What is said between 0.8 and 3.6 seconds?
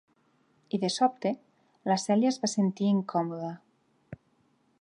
de sobte, la Cèlia es va sentir incòmoda.